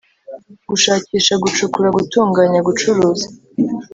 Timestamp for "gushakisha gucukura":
0.69-1.87